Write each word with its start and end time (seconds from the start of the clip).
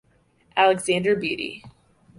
Alexander 0.57 1.15
Beatty. 1.15 1.63